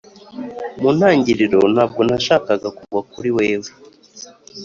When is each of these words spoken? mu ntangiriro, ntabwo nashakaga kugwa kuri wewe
mu 0.79 0.89
ntangiriro, 0.97 1.59
ntabwo 1.73 2.01
nashakaga 2.09 2.67
kugwa 2.77 2.99
kuri 3.11 3.29
wewe 3.37 3.69